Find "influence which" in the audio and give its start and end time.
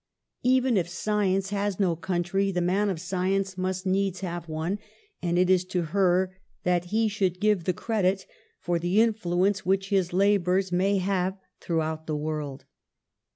8.99-9.89